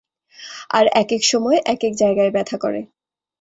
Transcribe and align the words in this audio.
আর 0.69 0.85
একেক 0.93 1.21
সময় 1.23 1.57
একেক 1.65 1.93
জায়গায় 1.95 2.31
ব্যথা 2.35 2.57
করে। 2.57 2.81